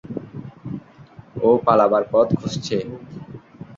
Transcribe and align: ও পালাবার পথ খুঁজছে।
ও 1.41 1.49
পালাবার 1.65 2.03
পথ 2.11 2.27
খুঁজছে। 2.39 2.77